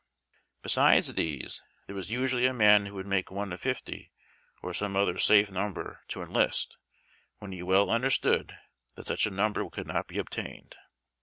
Besides 0.63 1.13
these 1.13 1.61
there 1.85 1.95
was 1.95 2.09
usually 2.09 2.47
a 2.47 2.55
man 2.55 2.87
who 2.87 2.95
would 2.95 3.05
make 3.05 3.29
one 3.29 3.53
of 3.53 3.61
fifty 3.61 4.11
(or 4.63 4.73
some 4.73 4.95
other 4.95 5.19
safe 5.19 5.51
num 5.51 5.73
ber) 5.75 6.01
to 6.07 6.23
enlist, 6.23 6.75
when 7.37 7.51
he 7.51 7.61
well 7.61 7.91
understood 7.91 8.57
that 8.95 9.05
such 9.05 9.27
a 9.27 9.29
number 9.29 9.69
could 9.69 9.85
not 9.85 10.07
be 10.07 10.17
obtained. 10.17 10.75